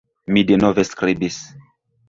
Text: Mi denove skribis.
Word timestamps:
Mi 0.37 0.43
denove 0.51 0.87
skribis. 0.93 1.41